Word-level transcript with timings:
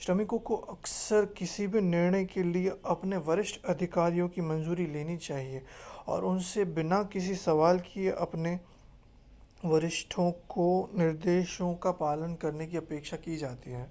श्रमिकों 0.00 0.38
को 0.38 0.56
अक्सर 0.70 1.26
किसी 1.36 1.66
भी 1.66 1.80
निर्णय 1.82 2.24
के 2.26 2.42
लिए 2.44 2.70
अपने 2.86 3.16
वरिष्ठ 3.28 3.64
अधिकारियों 3.66 4.28
की 4.28 4.40
मंजूरी 4.40 4.86
लेनी 4.88 5.16
चाहिए 5.18 5.62
और 6.08 6.24
उनसे 6.24 6.64
बिना 6.74 7.02
किसी 7.12 7.34
सवाल 7.36 7.78
के 7.86 8.08
अपने 8.18 8.54
वरिष्ठों 9.64 10.30
के 10.52 10.68
निर्देशों 10.98 11.74
का 11.78 11.90
पालन 12.02 12.34
करने 12.42 12.66
की 12.66 12.76
अपेक्षा 12.78 13.16
की 13.18 13.36
जाती 13.38 13.70
है 13.72 13.90